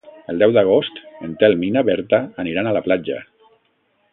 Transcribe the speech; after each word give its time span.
El 0.31 0.39
deu 0.43 0.53
d'agost 0.53 0.97
en 1.27 1.35
Telm 1.43 1.67
i 1.67 1.71
na 1.75 1.83
Berta 1.91 2.21
aniran 2.45 2.71
a 2.71 2.73
la 2.79 2.85
platja. 2.89 3.19